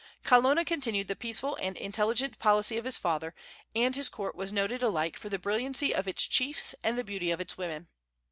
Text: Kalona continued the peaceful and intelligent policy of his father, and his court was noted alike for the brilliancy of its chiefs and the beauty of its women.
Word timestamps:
Kalona 0.25 0.65
continued 0.65 1.07
the 1.07 1.15
peaceful 1.15 1.55
and 1.57 1.77
intelligent 1.77 2.39
policy 2.39 2.75
of 2.75 2.85
his 2.85 2.97
father, 2.97 3.35
and 3.75 3.95
his 3.95 4.09
court 4.09 4.33
was 4.33 4.51
noted 4.51 4.81
alike 4.81 5.15
for 5.15 5.29
the 5.29 5.37
brilliancy 5.37 5.93
of 5.93 6.07
its 6.07 6.25
chiefs 6.25 6.73
and 6.83 6.97
the 6.97 7.03
beauty 7.03 7.29
of 7.29 7.39
its 7.39 7.55
women. 7.55 7.87